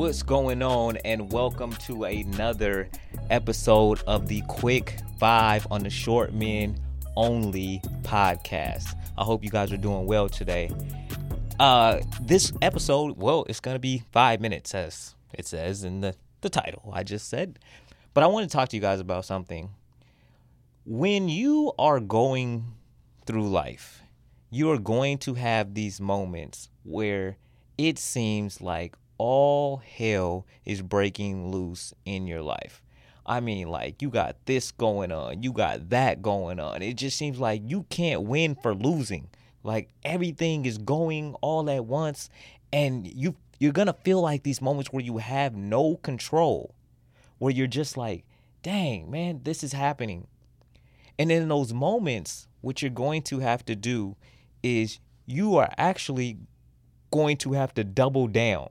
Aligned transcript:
What's 0.00 0.22
going 0.22 0.62
on? 0.62 0.96
And 1.04 1.30
welcome 1.30 1.72
to 1.72 2.04
another 2.04 2.88
episode 3.28 4.00
of 4.06 4.28
the 4.28 4.40
Quick 4.48 4.96
Five 5.18 5.66
on 5.70 5.82
the 5.82 5.90
Short 5.90 6.32
Men 6.32 6.80
Only 7.16 7.82
podcast. 8.00 8.94
I 9.18 9.24
hope 9.24 9.44
you 9.44 9.50
guys 9.50 9.70
are 9.74 9.76
doing 9.76 10.06
well 10.06 10.30
today. 10.30 10.70
Uh, 11.58 12.00
this 12.18 12.50
episode, 12.62 13.18
well, 13.18 13.44
it's 13.46 13.60
gonna 13.60 13.78
be 13.78 14.02
five 14.10 14.40
minutes, 14.40 14.74
as 14.74 15.16
it 15.34 15.46
says 15.46 15.84
in 15.84 16.00
the 16.00 16.14
the 16.40 16.48
title 16.48 16.90
I 16.94 17.02
just 17.02 17.28
said. 17.28 17.58
But 18.14 18.24
I 18.24 18.28
want 18.28 18.50
to 18.50 18.56
talk 18.56 18.70
to 18.70 18.76
you 18.76 18.80
guys 18.80 19.00
about 19.00 19.26
something. 19.26 19.68
When 20.86 21.28
you 21.28 21.74
are 21.78 22.00
going 22.00 22.72
through 23.26 23.50
life, 23.50 24.02
you 24.48 24.70
are 24.70 24.78
going 24.78 25.18
to 25.18 25.34
have 25.34 25.74
these 25.74 26.00
moments 26.00 26.70
where 26.84 27.36
it 27.76 27.98
seems 27.98 28.62
like 28.62 28.94
all 29.20 29.76
hell 29.76 30.46
is 30.64 30.80
breaking 30.80 31.50
loose 31.50 31.92
in 32.06 32.26
your 32.26 32.40
life. 32.40 32.82
I 33.26 33.40
mean, 33.40 33.68
like, 33.68 34.00
you 34.00 34.08
got 34.08 34.36
this 34.46 34.70
going 34.70 35.12
on, 35.12 35.42
you 35.42 35.52
got 35.52 35.90
that 35.90 36.22
going 36.22 36.58
on. 36.58 36.80
It 36.80 36.94
just 36.94 37.18
seems 37.18 37.38
like 37.38 37.60
you 37.66 37.84
can't 37.90 38.22
win 38.22 38.54
for 38.54 38.74
losing. 38.74 39.28
Like, 39.62 39.90
everything 40.04 40.64
is 40.64 40.78
going 40.78 41.34
all 41.42 41.68
at 41.68 41.84
once, 41.84 42.30
and 42.72 43.06
you 43.06 43.36
you're 43.58 43.72
gonna 43.72 43.92
feel 43.92 44.22
like 44.22 44.42
these 44.42 44.62
moments 44.62 44.90
where 44.90 45.04
you 45.04 45.18
have 45.18 45.54
no 45.54 45.96
control, 45.96 46.74
where 47.36 47.52
you're 47.52 47.66
just 47.66 47.98
like, 47.98 48.24
dang, 48.62 49.10
man, 49.10 49.42
this 49.44 49.62
is 49.62 49.74
happening. 49.74 50.28
And 51.18 51.30
in 51.30 51.46
those 51.48 51.74
moments, 51.74 52.48
what 52.62 52.80
you're 52.80 52.90
going 52.90 53.20
to 53.24 53.40
have 53.40 53.66
to 53.66 53.76
do 53.76 54.16
is 54.62 54.98
you 55.26 55.56
are 55.56 55.68
actually 55.76 56.38
going 57.10 57.36
to 57.36 57.52
have 57.52 57.74
to 57.74 57.84
double 57.84 58.26
down. 58.26 58.70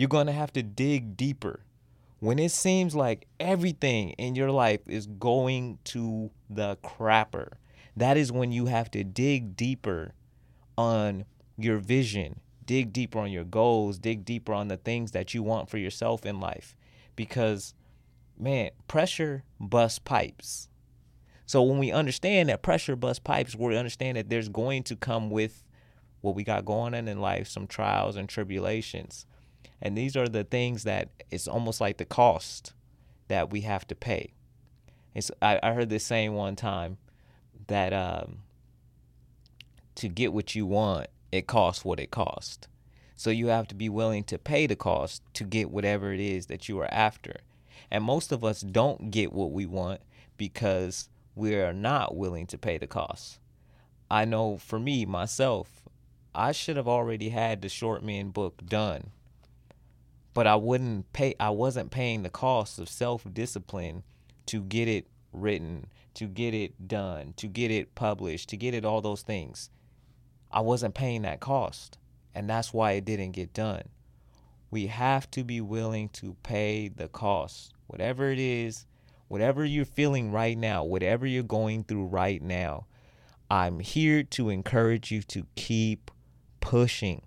You're 0.00 0.08
going 0.08 0.28
to 0.28 0.32
have 0.32 0.50
to 0.54 0.62
dig 0.62 1.14
deeper. 1.14 1.60
When 2.20 2.38
it 2.38 2.52
seems 2.52 2.94
like 2.94 3.26
everything 3.38 4.12
in 4.12 4.34
your 4.34 4.50
life 4.50 4.80
is 4.86 5.04
going 5.06 5.78
to 5.84 6.30
the 6.48 6.78
crapper, 6.82 7.52
that 7.98 8.16
is 8.16 8.32
when 8.32 8.50
you 8.50 8.64
have 8.64 8.90
to 8.92 9.04
dig 9.04 9.56
deeper 9.56 10.14
on 10.78 11.26
your 11.58 11.76
vision, 11.76 12.40
dig 12.64 12.94
deeper 12.94 13.18
on 13.18 13.30
your 13.30 13.44
goals, 13.44 13.98
dig 13.98 14.24
deeper 14.24 14.54
on 14.54 14.68
the 14.68 14.78
things 14.78 15.10
that 15.10 15.34
you 15.34 15.42
want 15.42 15.68
for 15.68 15.76
yourself 15.76 16.24
in 16.24 16.40
life. 16.40 16.74
Because, 17.14 17.74
man, 18.38 18.70
pressure 18.88 19.44
busts 19.60 19.98
pipes. 19.98 20.70
So 21.44 21.62
when 21.62 21.78
we 21.78 21.92
understand 21.92 22.48
that 22.48 22.62
pressure 22.62 22.96
busts 22.96 23.20
pipes, 23.22 23.54
we 23.54 23.76
understand 23.76 24.16
that 24.16 24.30
there's 24.30 24.48
going 24.48 24.82
to 24.84 24.96
come 24.96 25.28
with 25.28 25.62
what 26.22 26.34
we 26.34 26.42
got 26.42 26.64
going 26.64 26.94
on 26.94 27.06
in 27.06 27.20
life 27.20 27.48
some 27.48 27.66
trials 27.66 28.16
and 28.16 28.30
tribulations. 28.30 29.26
And 29.82 29.96
these 29.96 30.16
are 30.16 30.28
the 30.28 30.44
things 30.44 30.84
that 30.84 31.08
it's 31.30 31.48
almost 31.48 31.80
like 31.80 31.96
the 31.96 32.04
cost 32.04 32.72
that 33.28 33.50
we 33.50 33.62
have 33.62 33.86
to 33.88 33.94
pay. 33.94 34.32
It's, 35.14 35.30
I, 35.40 35.58
I 35.62 35.72
heard 35.72 35.88
this 35.88 36.04
saying 36.04 36.34
one 36.34 36.56
time 36.56 36.98
that 37.66 37.92
um, 37.92 38.38
to 39.96 40.08
get 40.08 40.32
what 40.32 40.54
you 40.54 40.66
want, 40.66 41.08
it 41.32 41.46
costs 41.46 41.84
what 41.84 42.00
it 42.00 42.10
costs. 42.10 42.68
So 43.16 43.30
you 43.30 43.48
have 43.48 43.68
to 43.68 43.74
be 43.74 43.88
willing 43.88 44.24
to 44.24 44.38
pay 44.38 44.66
the 44.66 44.76
cost 44.76 45.22
to 45.34 45.44
get 45.44 45.70
whatever 45.70 46.12
it 46.12 46.20
is 46.20 46.46
that 46.46 46.68
you 46.68 46.78
are 46.80 46.92
after. 46.92 47.36
And 47.90 48.04
most 48.04 48.32
of 48.32 48.44
us 48.44 48.60
don't 48.60 49.10
get 49.10 49.32
what 49.32 49.52
we 49.52 49.66
want 49.66 50.00
because 50.36 51.08
we 51.34 51.54
are 51.56 51.72
not 51.72 52.16
willing 52.16 52.46
to 52.46 52.58
pay 52.58 52.78
the 52.78 52.86
cost. 52.86 53.38
I 54.10 54.24
know 54.24 54.56
for 54.56 54.78
me, 54.78 55.04
myself, 55.04 55.82
I 56.34 56.52
should 56.52 56.76
have 56.76 56.88
already 56.88 57.28
had 57.28 57.60
the 57.60 57.68
short 57.68 58.02
men 58.02 58.30
book 58.30 58.62
done. 58.66 59.10
But 60.32 60.46
I 60.46 60.56
wouldn't 60.56 61.12
pay 61.12 61.34
I 61.40 61.50
wasn't 61.50 61.90
paying 61.90 62.22
the 62.22 62.30
cost 62.30 62.78
of 62.78 62.88
self-discipline 62.88 64.04
to 64.46 64.62
get 64.62 64.88
it 64.88 65.06
written, 65.32 65.86
to 66.14 66.26
get 66.26 66.54
it 66.54 66.88
done, 66.88 67.34
to 67.36 67.46
get 67.46 67.70
it 67.70 67.94
published, 67.94 68.48
to 68.50 68.56
get 68.56 68.74
it 68.74 68.84
all 68.84 69.00
those 69.00 69.22
things. 69.22 69.70
I 70.52 70.60
wasn't 70.60 70.94
paying 70.94 71.22
that 71.22 71.40
cost, 71.40 71.98
and 72.34 72.48
that's 72.48 72.72
why 72.72 72.92
it 72.92 73.04
didn't 73.04 73.32
get 73.32 73.54
done. 73.54 73.82
We 74.70 74.86
have 74.86 75.30
to 75.32 75.44
be 75.44 75.60
willing 75.60 76.08
to 76.10 76.36
pay 76.42 76.88
the 76.88 77.08
cost. 77.08 77.72
Whatever 77.86 78.30
it 78.30 78.38
is, 78.38 78.86
whatever 79.28 79.64
you're 79.64 79.84
feeling 79.84 80.32
right 80.32 80.56
now, 80.56 80.84
whatever 80.84 81.26
you're 81.26 81.42
going 81.42 81.84
through 81.84 82.06
right 82.06 82.42
now, 82.42 82.86
I'm 83.50 83.80
here 83.80 84.22
to 84.22 84.48
encourage 84.48 85.10
you 85.10 85.22
to 85.22 85.46
keep 85.56 86.10
pushing. 86.60 87.22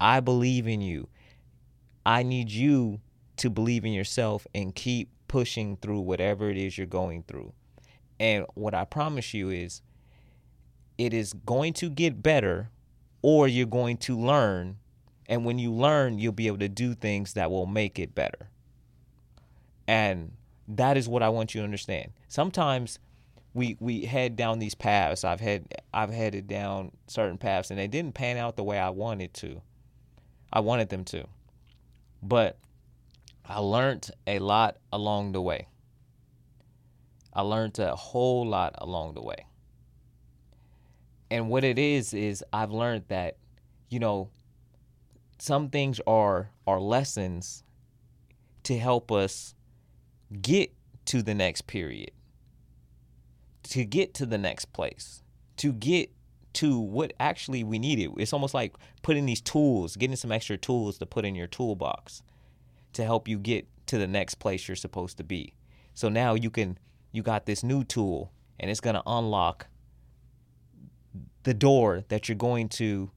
I 0.00 0.20
believe 0.20 0.68
in 0.68 0.80
you. 0.80 1.08
I 2.04 2.22
need 2.22 2.50
you 2.50 3.00
to 3.36 3.50
believe 3.50 3.84
in 3.84 3.92
yourself 3.92 4.46
and 4.54 4.74
keep 4.74 5.10
pushing 5.28 5.76
through 5.76 6.00
whatever 6.00 6.50
it 6.50 6.56
is 6.56 6.76
you're 6.76 6.86
going 6.86 7.24
through. 7.24 7.52
And 8.20 8.46
what 8.54 8.74
I 8.74 8.84
promise 8.84 9.34
you 9.34 9.50
is 9.50 9.82
it 10.98 11.14
is 11.14 11.32
going 11.32 11.72
to 11.74 11.88
get 11.88 12.22
better 12.22 12.70
or 13.22 13.48
you're 13.48 13.66
going 13.66 13.96
to 13.98 14.18
learn. 14.18 14.76
And 15.26 15.44
when 15.44 15.58
you 15.58 15.72
learn, 15.72 16.18
you'll 16.18 16.32
be 16.32 16.46
able 16.46 16.58
to 16.58 16.68
do 16.68 16.94
things 16.94 17.32
that 17.34 17.50
will 17.50 17.66
make 17.66 17.98
it 17.98 18.14
better. 18.14 18.48
And 19.86 20.32
that 20.68 20.96
is 20.96 21.08
what 21.08 21.22
I 21.22 21.28
want 21.28 21.54
you 21.54 21.60
to 21.60 21.64
understand. 21.64 22.12
Sometimes 22.28 22.98
we 23.54 23.76
we 23.80 24.04
head 24.04 24.36
down 24.36 24.58
these 24.58 24.74
paths. 24.74 25.24
I've 25.24 25.40
had 25.40 25.66
I've 25.92 26.10
headed 26.10 26.46
down 26.46 26.92
certain 27.06 27.38
paths 27.38 27.70
and 27.70 27.78
they 27.78 27.88
didn't 27.88 28.14
pan 28.14 28.36
out 28.36 28.56
the 28.56 28.64
way 28.64 28.78
I 28.78 28.90
wanted 28.90 29.34
to. 29.34 29.60
I 30.52 30.60
wanted 30.60 30.88
them 30.88 31.04
to. 31.06 31.26
But 32.22 32.58
I 33.44 33.58
learned 33.58 34.10
a 34.26 34.38
lot 34.38 34.76
along 34.92 35.32
the 35.32 35.40
way. 35.40 35.68
I 37.32 37.42
learned 37.42 37.78
a 37.78 37.96
whole 37.96 38.46
lot 38.46 38.74
along 38.78 39.14
the 39.14 39.22
way. 39.22 39.46
And 41.30 41.48
what 41.48 41.64
it 41.64 41.78
is 41.78 42.12
is 42.12 42.44
I've 42.52 42.70
learned 42.70 43.04
that 43.08 43.38
you 43.88 43.98
know 43.98 44.30
some 45.38 45.70
things 45.70 46.00
are 46.06 46.50
are 46.66 46.80
lessons 46.80 47.64
to 48.64 48.78
help 48.78 49.10
us 49.10 49.54
get 50.40 50.72
to 51.06 51.22
the 51.22 51.34
next 51.34 51.66
period 51.66 52.12
to 53.72 53.84
get 53.84 54.14
to 54.14 54.26
the 54.26 54.38
next 54.38 54.66
place, 54.72 55.22
to 55.56 55.72
get 55.72 56.10
to 56.54 56.78
what 56.78 57.12
actually 57.20 57.64
we 57.64 57.78
needed. 57.78 58.10
It's 58.16 58.32
almost 58.32 58.54
like 58.54 58.74
putting 59.02 59.26
these 59.26 59.40
tools, 59.40 59.96
getting 59.96 60.16
some 60.16 60.32
extra 60.32 60.56
tools 60.56 60.98
to 60.98 61.06
put 61.06 61.24
in 61.24 61.34
your 61.34 61.46
toolbox 61.46 62.22
to 62.92 63.04
help 63.04 63.28
you 63.28 63.38
get 63.38 63.66
to 63.86 63.98
the 63.98 64.06
next 64.06 64.36
place 64.36 64.68
you're 64.68 64.76
supposed 64.76 65.16
to 65.18 65.24
be. 65.24 65.54
So 65.94 66.08
now 66.08 66.34
you 66.34 66.50
can 66.50 66.78
you 67.10 67.22
got 67.22 67.46
this 67.46 67.62
new 67.62 67.84
tool 67.84 68.32
and 68.58 68.70
it's 68.70 68.80
going 68.80 68.94
to 68.94 69.02
unlock 69.06 69.66
the 71.42 71.54
door 71.54 72.04
that 72.08 72.28
you're 72.28 72.36
going 72.36 72.68
to 72.68 73.10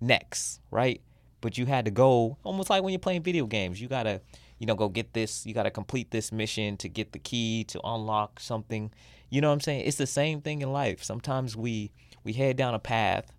next, 0.00 0.60
right? 0.70 1.00
But 1.40 1.56
you 1.56 1.66
had 1.66 1.84
to 1.84 1.90
go 1.90 2.36
almost 2.42 2.68
like 2.68 2.82
when 2.82 2.92
you're 2.92 2.98
playing 2.98 3.22
video 3.22 3.46
games. 3.46 3.80
You 3.80 3.88
got 3.88 4.02
to, 4.02 4.20
you 4.58 4.66
know, 4.66 4.74
go 4.74 4.88
get 4.88 5.14
this, 5.14 5.46
you 5.46 5.54
got 5.54 5.62
to 5.62 5.70
complete 5.70 6.10
this 6.10 6.32
mission 6.32 6.76
to 6.78 6.88
get 6.88 7.12
the 7.12 7.18
key 7.18 7.64
to 7.64 7.80
unlock 7.84 8.40
something 8.40 8.90
you 9.30 9.40
know 9.40 9.48
what 9.48 9.54
I'm 9.54 9.60
saying? 9.60 9.84
It's 9.86 9.98
the 9.98 10.06
same 10.06 10.40
thing 10.40 10.62
in 10.62 10.72
life. 10.72 11.02
Sometimes 11.02 11.56
we 11.56 11.92
we 12.24 12.32
head 12.32 12.56
down 12.56 12.74
a 12.74 12.78
path. 12.78 13.32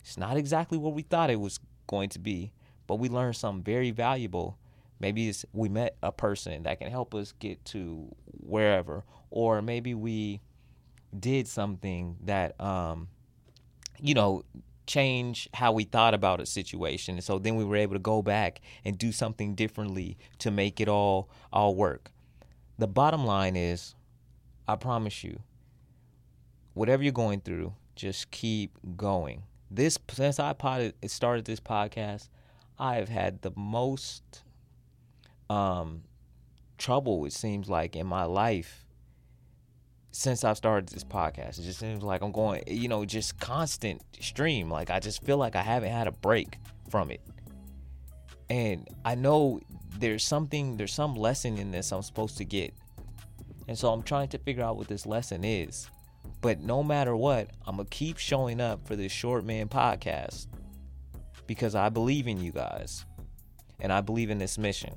It's 0.00 0.16
not 0.16 0.36
exactly 0.36 0.78
what 0.78 0.94
we 0.94 1.02
thought 1.02 1.30
it 1.30 1.40
was 1.40 1.60
going 1.86 2.08
to 2.10 2.18
be, 2.18 2.52
but 2.86 2.96
we 2.96 3.08
learn 3.08 3.34
something 3.34 3.62
very 3.62 3.90
valuable. 3.90 4.58
Maybe 5.00 5.28
it's 5.28 5.44
we 5.52 5.68
met 5.68 5.96
a 6.02 6.12
person 6.12 6.62
that 6.64 6.78
can 6.78 6.90
help 6.90 7.14
us 7.14 7.32
get 7.32 7.64
to 7.66 8.14
wherever, 8.26 9.04
or 9.30 9.62
maybe 9.62 9.94
we 9.94 10.40
did 11.18 11.46
something 11.48 12.16
that 12.24 12.60
um, 12.60 13.08
you 14.00 14.14
know 14.14 14.44
change 14.86 15.48
how 15.54 15.72
we 15.72 15.84
thought 15.84 16.12
about 16.12 16.40
a 16.40 16.46
situation 16.46 17.14
and 17.14 17.22
so 17.22 17.38
then 17.38 17.54
we 17.54 17.64
were 17.64 17.76
able 17.76 17.94
to 17.94 18.00
go 18.00 18.20
back 18.20 18.60
and 18.84 18.98
do 18.98 19.12
something 19.12 19.54
differently 19.54 20.18
to 20.38 20.50
make 20.50 20.80
it 20.80 20.88
all 20.88 21.30
all 21.52 21.76
work 21.76 22.10
the 22.78 22.88
bottom 22.88 23.24
line 23.24 23.54
is 23.54 23.94
I 24.66 24.76
promise 24.76 25.24
you, 25.24 25.40
whatever 26.74 27.02
you're 27.02 27.12
going 27.12 27.40
through, 27.40 27.74
just 27.94 28.30
keep 28.30 28.78
going. 28.96 29.42
This 29.70 29.98
since 30.10 30.38
I 30.38 30.52
pod, 30.52 30.92
started 31.06 31.44
this 31.44 31.60
podcast, 31.60 32.28
I 32.78 32.96
have 32.96 33.08
had 33.08 33.42
the 33.42 33.52
most 33.56 34.42
um, 35.48 36.02
trouble. 36.78 37.24
It 37.24 37.32
seems 37.32 37.68
like 37.68 37.96
in 37.96 38.06
my 38.06 38.24
life 38.24 38.86
since 40.10 40.44
I've 40.44 40.58
started 40.58 40.90
this 40.90 41.04
podcast. 41.04 41.58
It 41.58 41.62
just 41.62 41.78
seems 41.78 42.02
like 42.02 42.22
I'm 42.22 42.32
going, 42.32 42.64
you 42.66 42.88
know, 42.88 43.04
just 43.06 43.40
constant 43.40 44.02
stream. 44.20 44.70
Like 44.70 44.90
I 44.90 45.00
just 45.00 45.24
feel 45.24 45.38
like 45.38 45.56
I 45.56 45.62
haven't 45.62 45.90
had 45.90 46.06
a 46.06 46.12
break 46.12 46.58
from 46.90 47.10
it. 47.10 47.22
And 48.50 48.86
I 49.06 49.14
know 49.14 49.60
there's 49.98 50.22
something, 50.22 50.76
there's 50.76 50.92
some 50.92 51.14
lesson 51.14 51.56
in 51.56 51.70
this 51.70 51.92
I'm 51.92 52.02
supposed 52.02 52.36
to 52.38 52.44
get 52.44 52.74
and 53.68 53.78
so 53.78 53.92
I'm 53.92 54.02
trying 54.02 54.28
to 54.28 54.38
figure 54.38 54.62
out 54.62 54.76
what 54.76 54.88
this 54.88 55.06
lesson 55.06 55.44
is. 55.44 55.88
But 56.42 56.60
no 56.60 56.82
matter 56.82 57.16
what, 57.16 57.48
I'm 57.66 57.76
going 57.76 57.86
to 57.88 57.90
keep 57.96 58.18
showing 58.18 58.60
up 58.60 58.86
for 58.86 58.96
this 58.96 59.12
Short 59.12 59.44
Man 59.44 59.68
podcast 59.68 60.48
because 61.46 61.74
I 61.74 61.88
believe 61.88 62.26
in 62.28 62.38
you 62.40 62.52
guys. 62.52 63.06
and 63.80 63.92
I 63.92 64.00
believe 64.00 64.28
in 64.30 64.38
this 64.38 64.58
mission. 64.58 64.94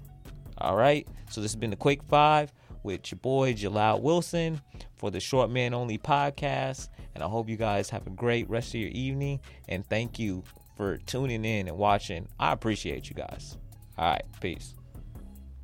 All 0.58 0.76
right. 0.76 1.08
So 1.30 1.42
this 1.42 1.52
has 1.52 1.60
been 1.60 1.70
the 1.72 1.76
Quick 1.76 2.04
Five 2.04 2.52
with 2.84 3.12
your 3.12 3.18
boy 3.20 3.54
Jalal 3.54 4.02
Wilson 4.02 4.62
for 4.96 5.10
the 5.12 5.20
Short 5.20 5.50
Men 5.50 5.74
Only 5.74 5.98
podcast. 5.98 6.90
And 7.14 7.24
I 7.24 7.28
hope 7.28 7.48
you 7.50 7.58
guys 7.58 7.90
have 7.90 8.06
a 8.08 8.12
great 8.12 8.50
rest 8.50 8.70
of 8.70 8.82
your 8.82 8.92
evening. 8.92 9.40
And 9.68 9.86
thank 9.88 10.20
you 10.20 10.44
for 10.78 10.98
tuning 10.98 11.46
in 11.46 11.68
and 11.68 11.78
watching. 11.78 12.28
I 12.40 12.52
appreciate 12.52 13.10
you 13.10 13.16
guys. 13.16 13.58
All 13.98 14.10
right. 14.12 14.26
Peace. 14.42 14.74